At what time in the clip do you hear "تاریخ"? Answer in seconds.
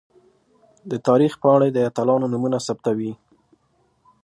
1.07-1.33